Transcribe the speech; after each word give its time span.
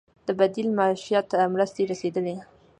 د 0.27 0.29
بدیل 0.39 0.67
معیشت 0.77 1.27
مرستې 1.53 1.83
رسیدلي؟ 1.91 2.35